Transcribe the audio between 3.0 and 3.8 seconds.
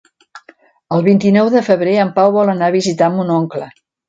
mon oncle.